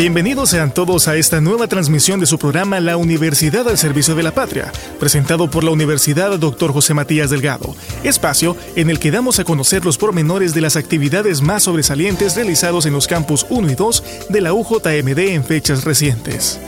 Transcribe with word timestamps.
Bienvenidos 0.00 0.48
sean 0.48 0.72
todos 0.72 1.08
a 1.08 1.16
esta 1.16 1.42
nueva 1.42 1.66
transmisión 1.66 2.20
de 2.20 2.24
su 2.24 2.38
programa 2.38 2.80
La 2.80 2.96
Universidad 2.96 3.68
al 3.68 3.76
Servicio 3.76 4.14
de 4.14 4.22
la 4.22 4.30
Patria, 4.30 4.72
presentado 4.98 5.50
por 5.50 5.62
la 5.62 5.72
Universidad 5.72 6.38
Dr. 6.38 6.72
José 6.72 6.94
Matías 6.94 7.28
Delgado, 7.28 7.76
espacio 8.02 8.56
en 8.76 8.88
el 8.88 8.98
que 8.98 9.10
damos 9.10 9.40
a 9.40 9.44
conocer 9.44 9.84
los 9.84 9.98
pormenores 9.98 10.54
de 10.54 10.62
las 10.62 10.76
actividades 10.76 11.42
más 11.42 11.64
sobresalientes 11.64 12.34
realizados 12.34 12.86
en 12.86 12.94
los 12.94 13.06
campus 13.06 13.44
1 13.50 13.72
y 13.72 13.74
2 13.74 14.04
de 14.30 14.40
la 14.40 14.54
UJMD 14.54 15.18
en 15.18 15.44
fechas 15.44 15.84
recientes. 15.84 16.58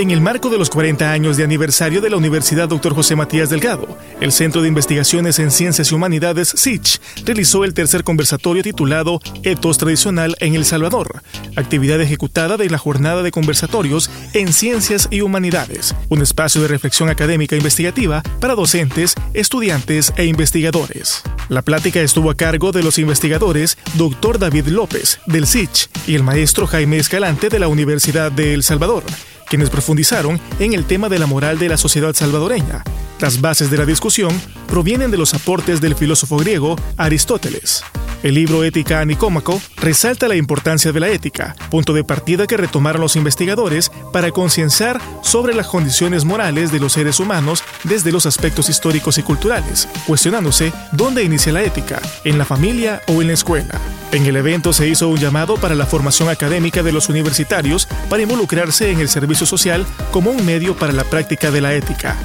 En 0.00 0.10
el 0.10 0.22
marco 0.22 0.48
de 0.48 0.56
los 0.56 0.70
40 0.70 1.12
años 1.12 1.36
de 1.36 1.44
aniversario 1.44 2.00
de 2.00 2.08
la 2.08 2.16
Universidad 2.16 2.70
Dr. 2.70 2.94
José 2.94 3.16
Matías 3.16 3.50
Delgado, 3.50 3.98
el 4.22 4.32
Centro 4.32 4.62
de 4.62 4.68
Investigaciones 4.68 5.38
en 5.38 5.50
Ciencias 5.50 5.92
y 5.92 5.94
Humanidades, 5.94 6.48
SICH, 6.56 6.98
realizó 7.26 7.66
el 7.66 7.74
tercer 7.74 8.02
conversatorio 8.02 8.62
titulado 8.62 9.20
Etos 9.42 9.76
Tradicional 9.76 10.36
en 10.40 10.54
El 10.54 10.64
Salvador, 10.64 11.22
actividad 11.54 12.00
ejecutada 12.00 12.56
de 12.56 12.70
la 12.70 12.78
jornada 12.78 13.22
de 13.22 13.30
conversatorios 13.30 14.10
en 14.32 14.54
Ciencias 14.54 15.06
y 15.10 15.20
Humanidades, 15.20 15.94
un 16.08 16.22
espacio 16.22 16.62
de 16.62 16.68
reflexión 16.68 17.10
académica 17.10 17.54
investigativa 17.54 18.22
para 18.40 18.54
docentes, 18.54 19.14
estudiantes 19.34 20.14
e 20.16 20.24
investigadores. 20.24 21.22
La 21.50 21.60
plática 21.60 22.00
estuvo 22.00 22.30
a 22.30 22.36
cargo 22.38 22.72
de 22.72 22.82
los 22.82 22.96
investigadores 22.96 23.76
Dr. 23.98 24.38
David 24.38 24.68
López, 24.68 25.20
del 25.26 25.46
SICH, 25.46 25.90
y 26.06 26.14
el 26.14 26.22
maestro 26.22 26.66
Jaime 26.66 26.96
Escalante 26.96 27.50
de 27.50 27.58
la 27.58 27.68
Universidad 27.68 28.32
de 28.32 28.54
El 28.54 28.62
Salvador 28.62 29.04
quienes 29.50 29.68
profundizaron 29.68 30.40
en 30.60 30.72
el 30.72 30.86
tema 30.86 31.08
de 31.08 31.18
la 31.18 31.26
moral 31.26 31.58
de 31.58 31.68
la 31.68 31.76
sociedad 31.76 32.14
salvadoreña. 32.14 32.84
Las 33.18 33.40
bases 33.40 33.70
de 33.70 33.76
la 33.76 33.84
discusión 33.84 34.30
provienen 34.68 35.10
de 35.10 35.18
los 35.18 35.34
aportes 35.34 35.80
del 35.80 35.96
filósofo 35.96 36.38
griego 36.38 36.76
Aristóteles. 36.96 37.82
El 38.22 38.34
libro 38.34 38.64
Ética 38.64 39.00
a 39.00 39.04
Nicómaco 39.06 39.62
resalta 39.76 40.28
la 40.28 40.36
importancia 40.36 40.92
de 40.92 41.00
la 41.00 41.08
ética, 41.08 41.56
punto 41.70 41.94
de 41.94 42.04
partida 42.04 42.46
que 42.46 42.58
retomaron 42.58 43.00
los 43.00 43.16
investigadores 43.16 43.90
para 44.12 44.30
concienciar 44.30 45.00
sobre 45.22 45.54
las 45.54 45.68
condiciones 45.68 46.26
morales 46.26 46.70
de 46.70 46.80
los 46.80 46.92
seres 46.92 47.18
humanos 47.18 47.64
desde 47.84 48.12
los 48.12 48.26
aspectos 48.26 48.68
históricos 48.68 49.16
y 49.16 49.22
culturales, 49.22 49.88
cuestionándose 50.06 50.70
dónde 50.92 51.24
inicia 51.24 51.52
la 51.52 51.62
ética, 51.62 52.02
en 52.24 52.36
la 52.36 52.44
familia 52.44 53.00
o 53.06 53.22
en 53.22 53.28
la 53.28 53.34
escuela. 53.34 53.80
En 54.12 54.26
el 54.26 54.36
evento 54.36 54.74
se 54.74 54.86
hizo 54.86 55.08
un 55.08 55.18
llamado 55.18 55.54
para 55.54 55.74
la 55.74 55.86
formación 55.86 56.28
académica 56.28 56.82
de 56.82 56.92
los 56.92 57.08
universitarios 57.08 57.88
para 58.10 58.22
involucrarse 58.22 58.90
en 58.90 59.00
el 59.00 59.08
servicio 59.08 59.46
social 59.46 59.86
como 60.10 60.30
un 60.30 60.44
medio 60.44 60.76
para 60.76 60.92
la 60.92 61.04
práctica 61.04 61.50
de 61.50 61.62
la 61.62 61.72
ética. 61.72 62.18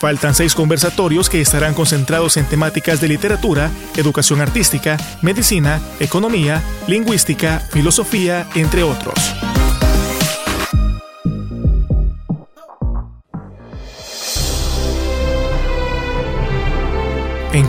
Faltan 0.00 0.34
seis 0.34 0.54
conversatorios 0.54 1.28
que 1.28 1.42
estarán 1.42 1.74
concentrados 1.74 2.38
en 2.38 2.46
temáticas 2.46 3.02
de 3.02 3.08
literatura, 3.08 3.70
educación 3.96 4.40
artística, 4.40 4.96
medicina, 5.20 5.78
economía, 6.00 6.62
lingüística, 6.88 7.60
filosofía, 7.70 8.46
entre 8.54 8.82
otros. 8.82 9.34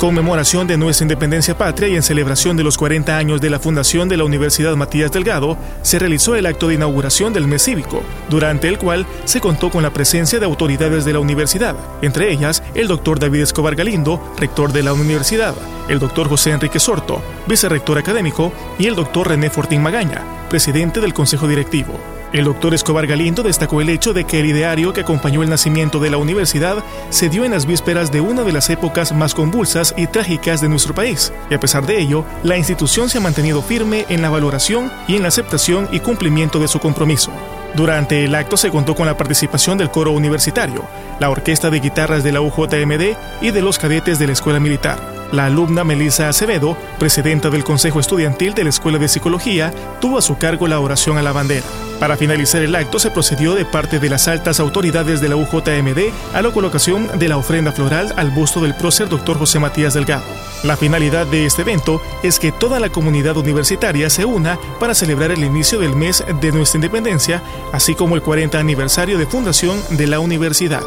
Conmemoración 0.01 0.65
de 0.65 0.79
nuestra 0.79 1.03
independencia 1.03 1.55
patria 1.55 1.87
y 1.87 1.95
en 1.95 2.01
celebración 2.01 2.57
de 2.57 2.63
los 2.63 2.75
40 2.75 3.15
años 3.15 3.39
de 3.39 3.51
la 3.51 3.59
fundación 3.59 4.09
de 4.09 4.17
la 4.17 4.23
Universidad 4.23 4.75
Matías 4.75 5.11
Delgado, 5.11 5.59
se 5.83 5.99
realizó 5.99 6.35
el 6.35 6.47
acto 6.47 6.69
de 6.69 6.73
inauguración 6.73 7.33
del 7.33 7.47
mes 7.47 7.61
cívico, 7.61 8.01
durante 8.27 8.67
el 8.67 8.79
cual 8.79 9.05
se 9.25 9.39
contó 9.39 9.69
con 9.69 9.83
la 9.83 9.93
presencia 9.93 10.39
de 10.39 10.45
autoridades 10.47 11.05
de 11.05 11.13
la 11.13 11.19
universidad, 11.19 11.75
entre 12.01 12.31
ellas 12.31 12.63
el 12.73 12.87
doctor 12.87 13.19
David 13.19 13.41
Escobar 13.41 13.75
Galindo, 13.75 14.19
rector 14.39 14.73
de 14.73 14.81
la 14.81 14.93
universidad, 14.93 15.53
el 15.87 15.99
doctor 15.99 16.27
José 16.27 16.49
Enrique 16.49 16.79
Sorto, 16.79 17.21
vicerrector 17.45 17.99
académico, 17.99 18.51
y 18.79 18.87
el 18.87 18.95
doctor 18.95 19.27
René 19.27 19.51
Fortín 19.51 19.83
Magaña, 19.83 20.25
presidente 20.49 20.99
del 20.99 21.13
Consejo 21.13 21.47
Directivo. 21.47 22.20
El 22.33 22.45
doctor 22.45 22.73
Escobar 22.73 23.07
Galindo 23.07 23.43
destacó 23.43 23.81
el 23.81 23.89
hecho 23.89 24.13
de 24.13 24.23
que 24.23 24.39
el 24.39 24.45
ideario 24.45 24.93
que 24.93 25.01
acompañó 25.01 25.43
el 25.43 25.49
nacimiento 25.49 25.99
de 25.99 26.09
la 26.09 26.17
universidad 26.17 26.81
se 27.09 27.27
dio 27.27 27.43
en 27.43 27.51
las 27.51 27.65
vísperas 27.65 28.09
de 28.09 28.21
una 28.21 28.43
de 28.43 28.53
las 28.53 28.69
épocas 28.69 29.11
más 29.11 29.33
convulsas 29.33 29.93
y 29.97 30.07
trágicas 30.07 30.61
de 30.61 30.69
nuestro 30.69 30.95
país, 30.95 31.33
y 31.49 31.53
a 31.53 31.59
pesar 31.59 31.85
de 31.85 31.99
ello, 31.99 32.23
la 32.43 32.57
institución 32.57 33.09
se 33.09 33.17
ha 33.17 33.21
mantenido 33.21 33.61
firme 33.61 34.05
en 34.07 34.21
la 34.21 34.29
valoración 34.29 34.89
y 35.09 35.17
en 35.17 35.23
la 35.23 35.27
aceptación 35.27 35.89
y 35.91 35.99
cumplimiento 35.99 36.59
de 36.59 36.69
su 36.69 36.79
compromiso. 36.79 37.31
Durante 37.73 38.25
el 38.25 38.35
acto 38.35 38.57
se 38.57 38.69
contó 38.69 38.95
con 38.95 39.05
la 39.05 39.15
participación 39.15 39.77
del 39.77 39.89
coro 39.89 40.11
universitario, 40.11 40.83
la 41.19 41.29
orquesta 41.29 41.69
de 41.69 41.79
guitarras 41.79 42.23
de 42.23 42.33
la 42.33 42.41
UJMD 42.41 43.15
y 43.41 43.51
de 43.51 43.61
los 43.61 43.79
cadetes 43.79 44.19
de 44.19 44.27
la 44.27 44.33
Escuela 44.33 44.59
Militar. 44.59 44.99
La 45.31 45.45
alumna 45.45 45.85
Melissa 45.85 46.27
Acevedo, 46.27 46.75
presidenta 46.99 47.49
del 47.49 47.63
Consejo 47.63 48.01
Estudiantil 48.01 48.53
de 48.53 48.65
la 48.65 48.69
Escuela 48.69 48.99
de 48.99 49.07
Psicología, 49.07 49.73
tuvo 50.01 50.17
a 50.17 50.21
su 50.21 50.37
cargo 50.37 50.67
la 50.67 50.81
oración 50.81 51.17
a 51.17 51.21
la 51.21 51.31
bandera. 51.31 51.65
Para 52.01 52.17
finalizar 52.17 52.61
el 52.61 52.75
acto 52.75 52.99
se 52.99 53.11
procedió 53.11 53.55
de 53.55 53.63
parte 53.63 53.99
de 53.99 54.09
las 54.09 54.27
altas 54.27 54.59
autoridades 54.59 55.21
de 55.21 55.29
la 55.29 55.37
UJMD 55.37 56.11
a 56.33 56.41
la 56.41 56.51
colocación 56.51 57.07
de 57.17 57.29
la 57.29 57.37
ofrenda 57.37 57.71
floral 57.71 58.13
al 58.17 58.31
busto 58.31 58.59
del 58.59 58.75
prócer 58.75 59.07
Dr. 59.07 59.37
José 59.37 59.59
Matías 59.59 59.93
Delgado. 59.93 60.25
La 60.63 60.77
finalidad 60.77 61.25
de 61.25 61.45
este 61.45 61.63
evento 61.63 62.01
es 62.21 62.39
que 62.39 62.51
toda 62.51 62.79
la 62.79 62.89
comunidad 62.89 63.35
universitaria 63.37 64.09
se 64.09 64.25
una 64.25 64.59
para 64.79 64.93
celebrar 64.93 65.31
el 65.31 65.43
inicio 65.43 65.79
del 65.79 65.95
mes 65.95 66.23
de 66.39 66.51
nuestra 66.51 66.77
independencia, 66.77 67.41
así 67.71 67.95
como 67.95 68.15
el 68.15 68.21
40 68.21 68.59
aniversario 68.59 69.17
de 69.17 69.25
fundación 69.25 69.81
de 69.89 70.07
la 70.07 70.19
universidad. 70.19 70.83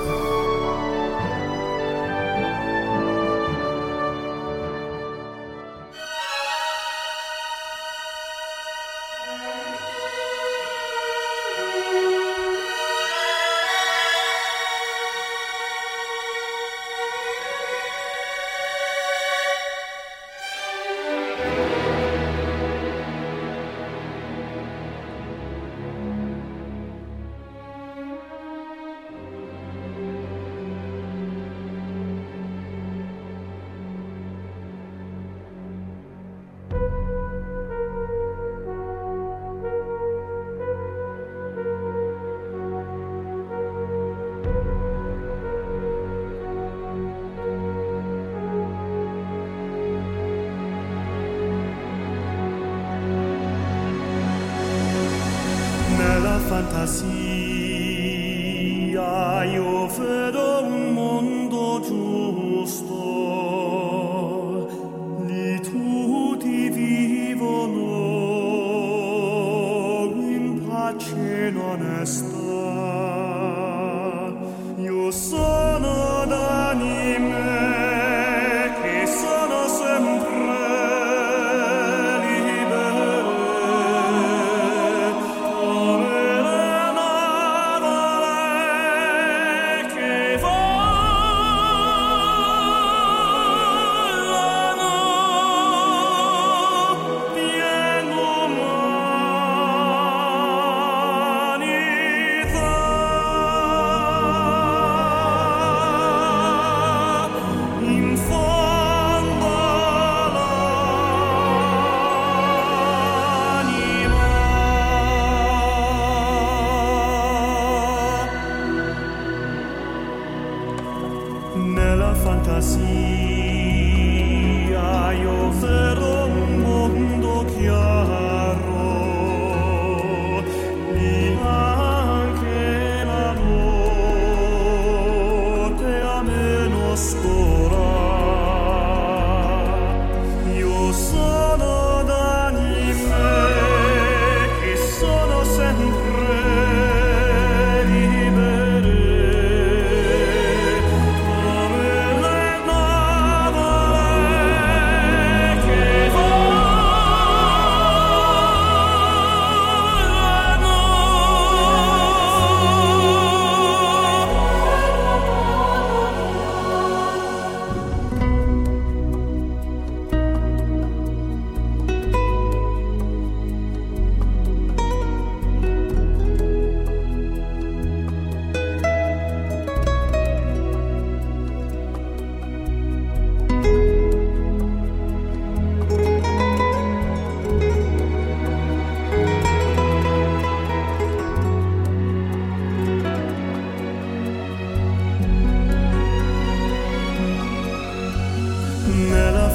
Opfer 59.94 60.33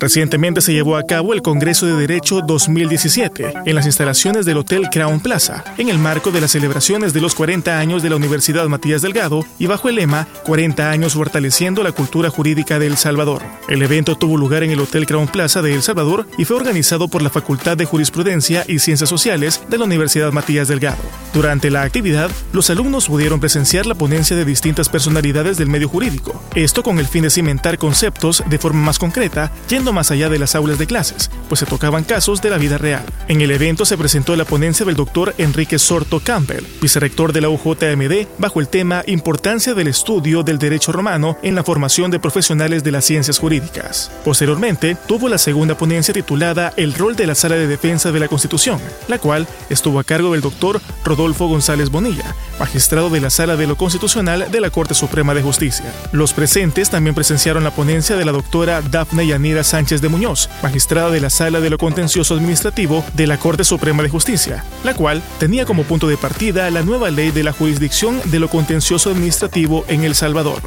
Recientemente 0.00 0.62
se 0.62 0.72
llevó 0.72 0.96
a 0.96 1.02
cabo 1.02 1.34
el 1.34 1.42
Congreso 1.42 1.84
de 1.84 1.92
Derecho 1.92 2.40
2017 2.40 3.52
en 3.66 3.74
las 3.74 3.84
instalaciones 3.84 4.46
del 4.46 4.56
Hotel 4.56 4.88
Crown 4.90 5.20
Plaza, 5.20 5.62
en 5.76 5.90
el 5.90 5.98
marco 5.98 6.30
de 6.30 6.40
las 6.40 6.52
celebraciones 6.52 7.12
de 7.12 7.20
los 7.20 7.34
40 7.34 7.78
años 7.78 8.02
de 8.02 8.08
la 8.08 8.16
Universidad 8.16 8.66
Matías 8.68 9.02
Delgado 9.02 9.44
y 9.58 9.66
bajo 9.66 9.90
el 9.90 9.96
lema 9.96 10.26
40 10.44 10.90
años 10.90 11.12
fortaleciendo 11.12 11.82
la 11.82 11.92
cultura 11.92 12.30
jurídica 12.30 12.78
de 12.78 12.86
El 12.86 12.96
Salvador. 12.96 13.42
El 13.68 13.82
evento 13.82 14.16
tuvo 14.16 14.38
lugar 14.38 14.62
en 14.62 14.70
el 14.70 14.80
Hotel 14.80 15.04
Crown 15.04 15.28
Plaza 15.28 15.60
de 15.60 15.74
El 15.74 15.82
Salvador 15.82 16.26
y 16.38 16.46
fue 16.46 16.56
organizado 16.56 17.08
por 17.08 17.20
la 17.20 17.28
Facultad 17.28 17.76
de 17.76 17.84
Jurisprudencia 17.84 18.64
y 18.66 18.78
Ciencias 18.78 19.10
Sociales 19.10 19.60
de 19.68 19.76
la 19.76 19.84
Universidad 19.84 20.32
Matías 20.32 20.68
Delgado. 20.68 21.02
Durante 21.34 21.70
la 21.70 21.82
actividad, 21.82 22.30
los 22.54 22.70
alumnos 22.70 23.06
pudieron 23.06 23.38
presenciar 23.38 23.84
la 23.84 23.94
ponencia 23.94 24.34
de 24.34 24.46
distintas 24.46 24.88
personalidades 24.88 25.58
del 25.58 25.68
medio 25.68 25.90
jurídico, 25.90 26.42
esto 26.54 26.82
con 26.82 26.98
el 26.98 27.06
fin 27.06 27.24
de 27.24 27.30
cimentar 27.30 27.76
conceptos 27.76 28.42
de 28.48 28.58
forma 28.58 28.80
más 28.80 28.98
concreta, 28.98 29.52
yendo 29.68 29.89
más 29.92 30.10
allá 30.10 30.28
de 30.28 30.38
las 30.38 30.54
aulas 30.54 30.78
de 30.78 30.86
clases, 30.86 31.30
pues 31.48 31.58
se 31.58 31.66
tocaban 31.66 32.04
casos 32.04 32.40
de 32.42 32.50
la 32.50 32.58
vida 32.58 32.78
real. 32.78 33.04
En 33.28 33.40
el 33.40 33.50
evento 33.50 33.84
se 33.84 33.98
presentó 33.98 34.36
la 34.36 34.44
ponencia 34.44 34.86
del 34.86 34.96
doctor 34.96 35.34
Enrique 35.38 35.78
Sorto 35.78 36.20
Campbell, 36.20 36.64
vicerrector 36.80 37.32
de 37.32 37.40
la 37.40 37.48
UJMD, 37.48 38.26
bajo 38.38 38.60
el 38.60 38.68
tema 38.68 39.02
Importancia 39.06 39.74
del 39.74 39.88
estudio 39.88 40.42
del 40.42 40.58
derecho 40.58 40.92
romano 40.92 41.38
en 41.42 41.54
la 41.54 41.64
formación 41.64 42.10
de 42.10 42.20
profesionales 42.20 42.84
de 42.84 42.92
las 42.92 43.04
ciencias 43.04 43.38
jurídicas. 43.38 44.10
Posteriormente, 44.24 44.96
tuvo 45.06 45.28
la 45.28 45.38
segunda 45.38 45.76
ponencia 45.76 46.14
titulada 46.14 46.72
El 46.76 46.94
rol 46.94 47.16
de 47.16 47.26
la 47.26 47.34
Sala 47.34 47.56
de 47.56 47.66
Defensa 47.66 48.12
de 48.12 48.20
la 48.20 48.28
Constitución, 48.28 48.78
la 49.08 49.18
cual 49.18 49.46
estuvo 49.68 49.98
a 49.98 50.04
cargo 50.04 50.32
del 50.32 50.40
doctor 50.40 50.80
Rodolfo 51.04 51.46
González 51.48 51.90
Bonilla, 51.90 52.34
magistrado 52.58 53.10
de 53.10 53.20
la 53.20 53.30
Sala 53.30 53.56
de 53.56 53.66
lo 53.66 53.76
Constitucional 53.76 54.50
de 54.50 54.60
la 54.60 54.70
Corte 54.70 54.94
Suprema 54.94 55.34
de 55.34 55.42
Justicia. 55.42 55.92
Los 56.12 56.32
presentes 56.32 56.90
también 56.90 57.14
presenciaron 57.14 57.64
la 57.64 57.74
ponencia 57.74 58.16
de 58.16 58.24
la 58.24 58.32
doctora 58.32 58.82
Dafne 58.82 59.26
Yanira 59.26 59.64
Sánchez 59.64 59.79
Sánchez 59.80 60.02
de 60.02 60.10
Muñoz, 60.10 60.50
magistrada 60.62 61.10
de 61.10 61.22
la 61.22 61.30
Sala 61.30 61.58
de 61.58 61.70
lo 61.70 61.78
Contencioso 61.78 62.34
Administrativo 62.34 63.02
de 63.14 63.26
la 63.26 63.38
Corte 63.38 63.64
Suprema 63.64 64.02
de 64.02 64.10
Justicia, 64.10 64.62
la 64.84 64.92
cual 64.92 65.22
tenía 65.38 65.64
como 65.64 65.84
punto 65.84 66.06
de 66.06 66.18
partida 66.18 66.68
la 66.68 66.82
nueva 66.82 67.10
ley 67.10 67.30
de 67.30 67.42
la 67.42 67.54
jurisdicción 67.54 68.20
de 68.26 68.40
lo 68.40 68.50
contencioso 68.50 69.08
administrativo 69.08 69.86
en 69.88 70.04
El 70.04 70.14
Salvador. 70.14 70.60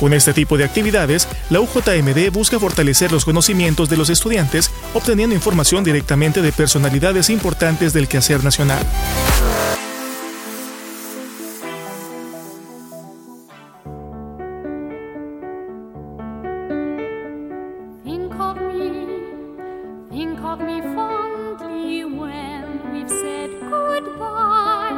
Con 0.00 0.12
este 0.12 0.32
tipo 0.32 0.58
de 0.58 0.64
actividades, 0.64 1.28
la 1.48 1.60
UJMD 1.60 2.32
busca 2.32 2.58
fortalecer 2.58 3.12
los 3.12 3.24
conocimientos 3.24 3.88
de 3.88 3.98
los 3.98 4.10
estudiantes, 4.10 4.72
obteniendo 4.94 5.36
información 5.36 5.84
directamente 5.84 6.42
de 6.42 6.50
personalidades 6.50 7.30
importantes 7.30 7.92
del 7.92 8.08
quehacer 8.08 8.42
nacional. 8.42 8.84
me 20.60 20.80
fondly 20.80 22.04
when 22.04 22.92
we've 22.92 23.08
said 23.08 23.50
goodbye. 23.60 24.94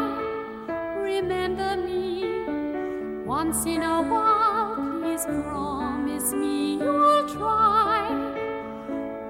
Remember 0.97 1.77
me 1.77 3.25
once 3.25 3.65
in 3.67 3.83
a 3.83 4.03
while, 4.03 4.77
please 5.01 5.25
promise 5.25 6.33
me 6.33 6.79
you'll 6.79 7.29
try. 7.29 8.09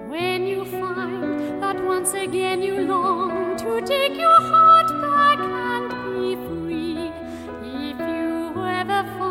When 0.07 0.47
you 0.47 0.65
find 0.65 1.63
that 1.63 1.83
once 1.85 2.13
again 2.15 2.63
you 2.63 2.81
long 2.81 3.57
to 3.59 3.81
take 3.83 4.17
your 4.17 4.41
heart 4.41 4.89
back 5.01 5.39
and 5.41 5.89
be 6.15 6.37
free, 6.47 7.13
if 7.63 7.99
you 7.99 8.53
ever 8.65 9.03
find 9.19 9.28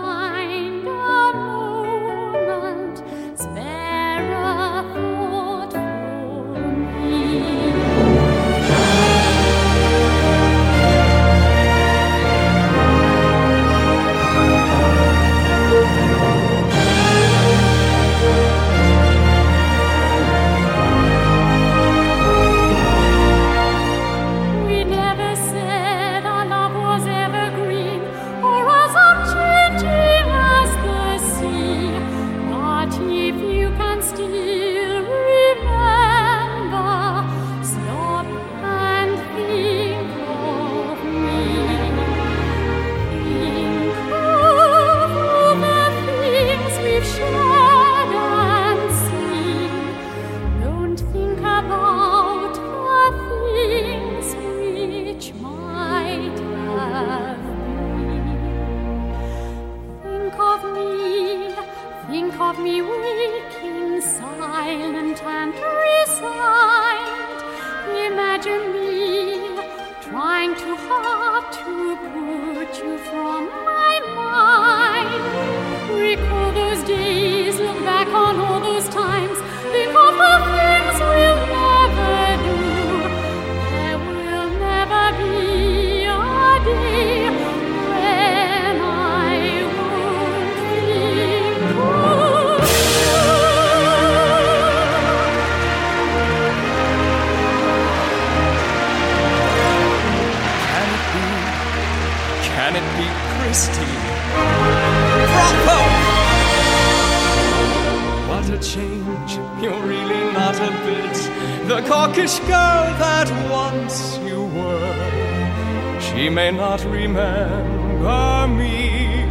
the 111.67 111.81
coquish 111.81 112.39
girl 112.39 112.85
that 113.03 113.29
once 113.51 114.17
you 114.19 114.43
were. 114.43 115.99
She 115.99 116.29
may 116.29 116.49
not 116.49 116.81
remember 116.85 118.47
me, 118.47 119.25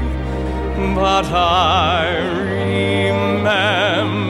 but 0.95 1.25
I 1.25 2.19
remember. 3.09 4.25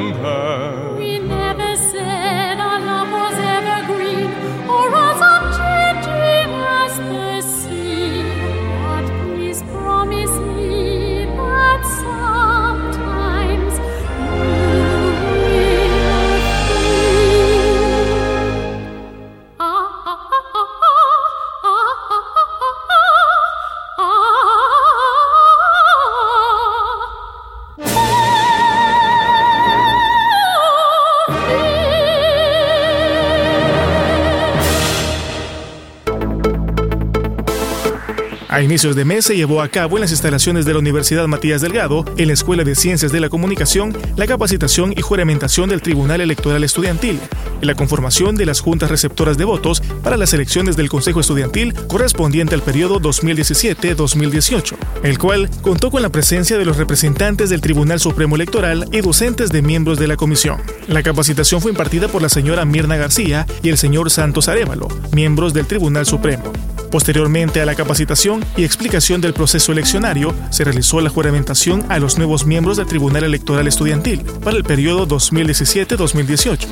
A 38.56 38.62
inicios 38.62 38.96
de 38.96 39.04
mes 39.04 39.26
se 39.26 39.36
llevó 39.36 39.60
a 39.60 39.68
cabo 39.68 39.98
en 39.98 40.00
las 40.00 40.12
instalaciones 40.12 40.64
de 40.64 40.72
la 40.72 40.78
Universidad 40.78 41.26
Matías 41.26 41.60
Delgado, 41.60 42.06
en 42.16 42.28
la 42.28 42.32
Escuela 42.32 42.64
de 42.64 42.74
Ciencias 42.74 43.12
de 43.12 43.20
la 43.20 43.28
Comunicación, 43.28 43.94
la 44.16 44.26
capacitación 44.26 44.94
y 44.96 45.02
juramentación 45.02 45.68
del 45.68 45.82
Tribunal 45.82 46.22
Electoral 46.22 46.64
Estudiantil 46.64 47.20
y 47.60 47.66
la 47.66 47.74
conformación 47.74 48.34
de 48.34 48.46
las 48.46 48.60
juntas 48.60 48.90
receptoras 48.90 49.36
de 49.36 49.44
votos 49.44 49.82
para 50.02 50.16
las 50.16 50.32
elecciones 50.32 50.74
del 50.74 50.88
Consejo 50.88 51.20
Estudiantil 51.20 51.74
correspondiente 51.86 52.54
al 52.54 52.62
periodo 52.62 52.98
2017-2018, 52.98 54.74
el 55.02 55.18
cual 55.18 55.50
contó 55.60 55.90
con 55.90 56.00
la 56.00 56.08
presencia 56.08 56.56
de 56.56 56.64
los 56.64 56.78
representantes 56.78 57.50
del 57.50 57.60
Tribunal 57.60 58.00
Supremo 58.00 58.36
Electoral 58.36 58.88
y 58.90 59.02
docentes 59.02 59.50
de 59.50 59.60
miembros 59.60 59.98
de 59.98 60.06
la 60.06 60.16
comisión. 60.16 60.62
La 60.88 61.02
capacitación 61.02 61.60
fue 61.60 61.72
impartida 61.72 62.08
por 62.08 62.22
la 62.22 62.30
señora 62.30 62.64
Mirna 62.64 62.96
García 62.96 63.44
y 63.62 63.68
el 63.68 63.76
señor 63.76 64.10
Santos 64.10 64.48
Arevalo, 64.48 64.88
miembros 65.12 65.52
del 65.52 65.66
Tribunal 65.66 66.06
Supremo. 66.06 66.54
Posteriormente 66.96 67.60
a 67.60 67.66
la 67.66 67.74
capacitación 67.74 68.42
y 68.56 68.64
explicación 68.64 69.20
del 69.20 69.34
proceso 69.34 69.70
eleccionario, 69.70 70.34
se 70.48 70.64
realizó 70.64 70.98
la 71.02 71.10
juramentación 71.10 71.84
a 71.90 71.98
los 71.98 72.16
nuevos 72.16 72.46
miembros 72.46 72.78
del 72.78 72.86
Tribunal 72.86 73.22
Electoral 73.22 73.66
Estudiantil 73.66 74.22
para 74.42 74.56
el 74.56 74.64
periodo 74.64 75.06
2017-2018. 75.06 76.66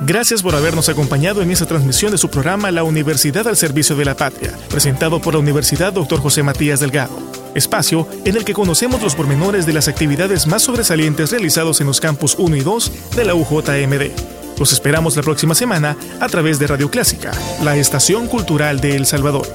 Gracias 0.00 0.42
por 0.42 0.56
habernos 0.56 0.88
acompañado 0.88 1.40
en 1.40 1.52
esta 1.52 1.66
transmisión 1.66 2.10
de 2.10 2.18
su 2.18 2.28
programa 2.30 2.72
La 2.72 2.82
Universidad 2.82 3.46
al 3.46 3.56
Servicio 3.56 3.94
de 3.94 4.06
la 4.06 4.16
Patria, 4.16 4.58
presentado 4.70 5.20
por 5.20 5.34
la 5.34 5.38
Universidad 5.38 5.92
Dr. 5.92 6.18
José 6.18 6.42
Matías 6.42 6.80
Delgado. 6.80 7.16
Espacio 7.54 8.08
en 8.24 8.36
el 8.36 8.44
que 8.44 8.54
conocemos 8.54 9.00
los 9.00 9.14
pormenores 9.14 9.66
de 9.66 9.72
las 9.72 9.86
actividades 9.86 10.48
más 10.48 10.64
sobresalientes 10.64 11.30
realizados 11.30 11.80
en 11.80 11.86
los 11.86 12.00
campus 12.00 12.34
1 12.40 12.56
y 12.56 12.60
2 12.60 12.92
de 13.14 13.24
la 13.24 13.36
UJMD. 13.36 14.33
Los 14.58 14.72
esperamos 14.72 15.16
la 15.16 15.22
próxima 15.22 15.54
semana 15.54 15.96
a 16.20 16.28
través 16.28 16.58
de 16.58 16.68
Radio 16.68 16.90
Clásica, 16.90 17.32
la 17.62 17.76
estación 17.76 18.28
cultural 18.28 18.80
de 18.80 18.94
El 18.94 19.04
Salvador. 19.04 19.46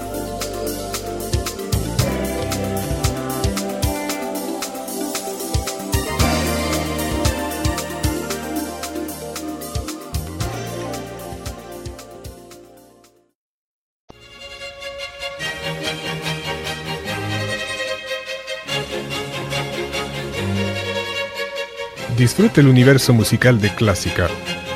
Disfrute 22.17 22.59
el 22.59 22.67
universo 22.67 23.13
musical 23.13 23.61
de 23.61 23.73
Clásica 23.73 24.27